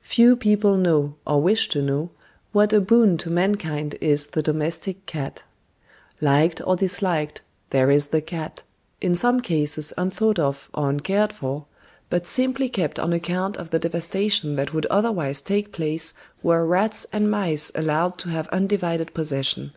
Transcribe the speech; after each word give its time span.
Few 0.00 0.36
people 0.36 0.78
know, 0.78 1.16
or 1.26 1.42
wish 1.42 1.68
to 1.68 1.82
know, 1.82 2.08
what 2.52 2.72
a 2.72 2.80
boon 2.80 3.18
to 3.18 3.28
mankind 3.28 3.94
is 4.00 4.28
"The 4.28 4.42
Domestic 4.42 5.04
Cat." 5.04 5.42
Liked 6.18 6.62
or 6.66 6.76
disliked, 6.76 7.42
there 7.68 7.90
is 7.90 8.06
the 8.06 8.22
cat, 8.22 8.62
in 9.02 9.14
some 9.14 9.40
cases 9.40 9.92
unthought 9.98 10.38
of 10.38 10.70
or 10.72 10.88
uncared 10.88 11.34
for, 11.34 11.66
but 12.08 12.26
simply 12.26 12.70
kept 12.70 12.98
on 12.98 13.12
account 13.12 13.58
of 13.58 13.68
the 13.68 13.78
devastation 13.78 14.56
that 14.56 14.72
would 14.72 14.86
otherwise 14.86 15.42
take 15.42 15.72
place 15.72 16.14
were 16.42 16.64
rats 16.66 17.06
and 17.12 17.30
mice 17.30 17.70
allowed 17.74 18.16
to 18.20 18.30
have 18.30 18.48
undivided 18.48 19.12
possession. 19.12 19.74